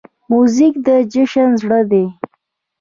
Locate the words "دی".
1.91-2.05